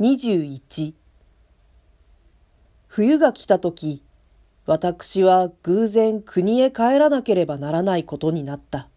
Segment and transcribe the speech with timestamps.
[0.00, 0.92] 21
[2.88, 4.02] 冬が来た時、
[4.66, 8.88] 私は偶然国へ帰らなければならないことになった。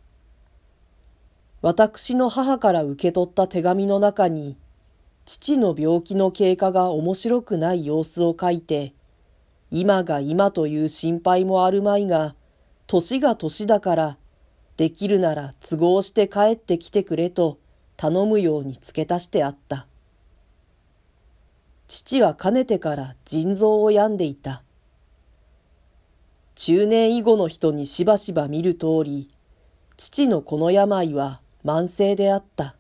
[1.62, 4.58] 私の母から受け取った手紙の中に、
[5.24, 8.96] 父の病気の経過が面白くない様子を書いて、
[9.70, 12.34] 今が今という心配もあるまいが、
[12.88, 14.18] 年が年だから、
[14.78, 17.60] できるなら都合して帰ってきてくれと
[17.98, 19.86] 頼むように付け足してあった。
[21.88, 24.64] 父はかねてから腎臓を病んでいた。
[26.56, 29.30] 中年以後の人にしばしば見る通り、
[29.96, 32.76] 父のこの病は慢性であった。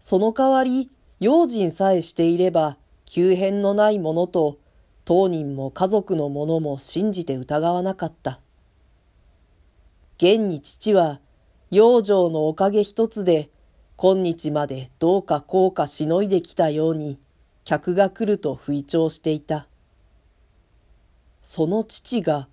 [0.00, 4.58] その代わり、用心さえしていれば、急変のないものと、
[5.04, 8.40] 当人も家族の者も信じて疑わなかった。
[10.16, 11.20] 現に父は、
[11.70, 13.50] 養生のおかげ一つで、
[13.96, 17.18] 今日までどうかこうかしのいできたように、
[17.64, 19.68] 客が来ると吹聴していた。
[21.42, 22.48] その父が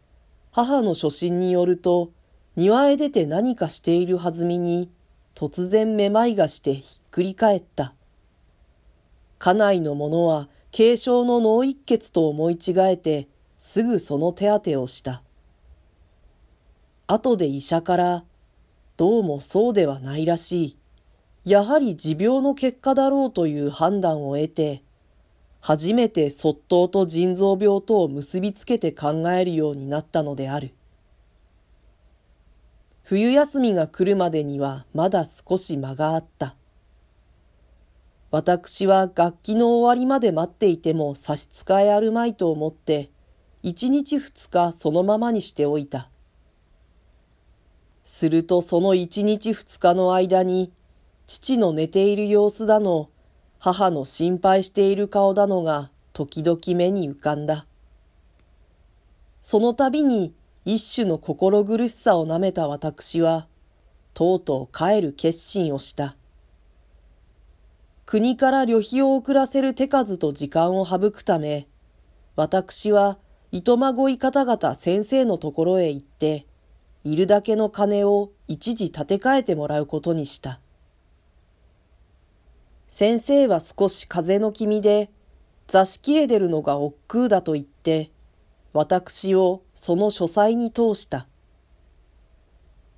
[0.51, 2.11] 母の初心によると
[2.55, 4.89] 庭へ出て何かしているはずみに
[5.35, 7.93] 突然めまいがしてひっくり返った。
[9.39, 13.27] 家内の者は軽症の脳一血と思い違えて
[13.59, 15.21] すぐその手当てをした。
[17.05, 18.23] 後で医者から
[18.97, 20.77] どうもそうではないらしい。
[21.45, 24.83] やはり持病の結果だろうという判断を得て
[25.59, 30.73] 初めて卒倒と腎臓病とを結びつけて考えるようになったのである。
[33.03, 36.55] 冬休みが来るまでにはまだ少し間があった。
[38.29, 43.09] 私は楽器の終わりまで待っていても差し支えあるまいと思って、
[43.63, 46.09] 一日二日そのままにしておいた。
[48.03, 50.71] するとその一日二日の間に、
[51.25, 53.09] 父の寝ている様子だの、
[53.59, 57.65] 母の心配している顔だのが時々目に浮かんだ。
[59.41, 60.33] その度に
[60.65, 63.47] 一種の心苦しさをなめた私は、
[64.13, 66.15] とうとう帰る決心をした。
[68.05, 71.67] 国から旅費を送らせる手数と時間を省くため、
[72.35, 73.17] 私は
[73.51, 76.45] 糸まごい方々先生のところへ行って、
[77.03, 80.59] いるだけの金を一時立て替えてもらうことにした。
[82.87, 85.09] 先生は少し風の気味で、
[85.67, 88.11] 座敷へ出るのが億劫だと言って、
[88.73, 91.27] 私をその書斎に通した。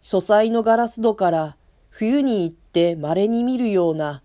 [0.02, 1.58] 書斎のガラス戸から
[1.90, 4.22] 冬に行って稀に見るような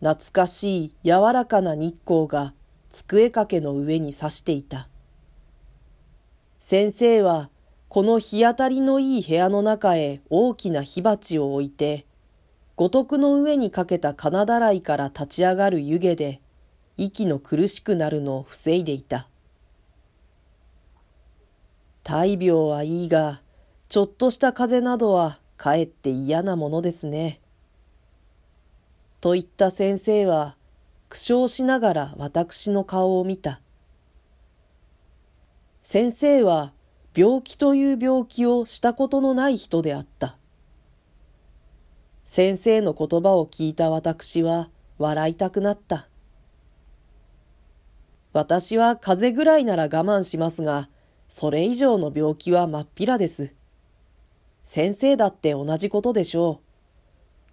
[0.00, 2.54] 懐かしい柔らかな日光が
[2.90, 4.88] 机掛けの上に差していた。
[6.58, 7.50] 先生は
[7.88, 12.06] この日当たりのいい部屋の中へ大きな火鉢を置いて、
[12.78, 16.40] 五徳の上にかけた金だらいから立ち上がる湯気で、
[16.96, 19.26] 息の苦しくなるのを防いでいた。
[22.04, 23.40] 大病はいいが、
[23.88, 27.40] ちょっとした風邪などはかえって嫌なものですね。
[29.20, 30.54] と言った先生は、
[31.08, 33.60] 苦笑しながら私の顔を見た。
[35.82, 36.72] 先生は
[37.12, 40.38] 病気という病気をしたことのない人であった。
[42.30, 44.68] 先生の言葉を聞いた私は
[44.98, 46.08] 笑いたくなった。
[48.34, 50.90] 私は風邪ぐらいなら我慢しますが、
[51.26, 53.54] それ以上の病気は真っ平です。
[54.62, 56.60] 先生だって同じことでしょ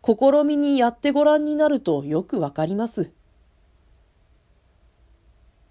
[0.03, 0.13] う。
[0.13, 3.13] 試みにやってごらんになるとよくわかります。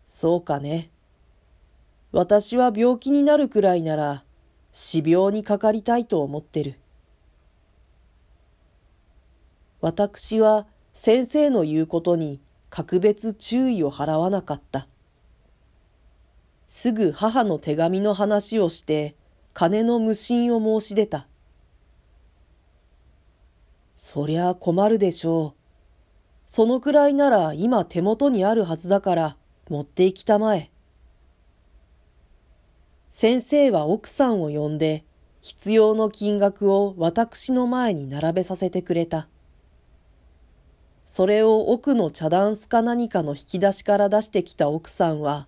[0.07, 0.91] そうかね。
[2.11, 4.25] 私は病気になるくらいなら、
[4.73, 6.77] 死病にかかりたいと思ってる。
[9.85, 12.41] 私は先生の言うことに
[12.71, 14.89] 格別注意を払わなかった。
[16.67, 19.15] すぐ母の手紙の話をして
[19.53, 21.27] 金の無心を申し出た。
[23.95, 25.61] そりゃ困るでしょう。
[26.47, 29.37] そのくらいなら今手元にあるはずだから
[29.69, 30.71] 持って行きたまえ。
[33.11, 35.05] 先生は奥さんを呼んで
[35.43, 39.29] 必要の金額を私の前に並べさせてくれた。
[41.05, 45.47] それを奥の茶ダンスか何かの引き出しから出してきた奥さんは、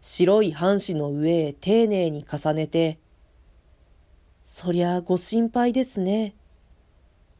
[0.00, 2.98] 白い半紙の上へ丁寧に重ねて、
[4.44, 6.36] そりゃご心配ですね、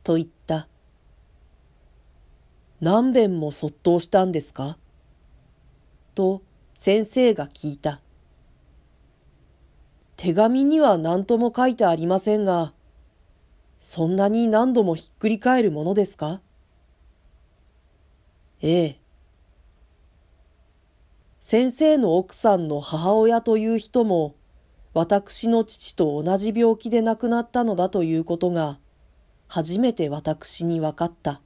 [0.02, 0.68] と言った。
[2.80, 4.76] 何遍もそっとしたんですか？
[6.14, 6.42] と
[6.74, 8.00] 先生が聞いた。
[10.16, 12.72] 手紙には何とも書いてありませんが、
[13.78, 16.40] そんなに何度もひっくり返るものですか？
[18.62, 19.00] ええ、
[21.41, 24.35] 先生の奥さんの母親という人も、
[24.94, 28.79] 私の父と同じ病気で亡くなったのだということが、
[29.47, 31.43] 初めて私に分かった。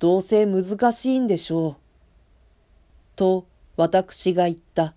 [0.00, 1.76] どうせ難しいんでしょう。
[3.16, 3.46] と
[3.76, 4.94] 私が言った。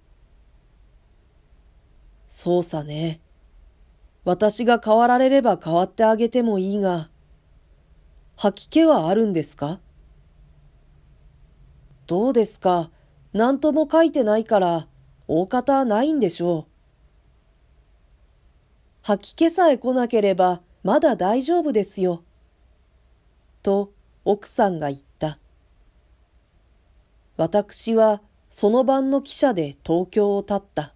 [2.28, 3.22] そうさね。
[4.26, 7.10] 私が変わられれば変わってあげてもいいが、
[8.40, 9.80] 吐き気はあるんですか？
[12.06, 12.92] どうですか？
[13.34, 14.88] 何とも書いてないから、
[15.28, 16.66] 大方ないんでしょう。
[19.02, 22.24] 吐き気さえ来なければ、まだ大丈夫ですよ。
[23.64, 23.92] と、
[24.24, 25.40] 奥さんが言った。
[27.38, 30.94] 私は、その晩の汽車で東京を立った。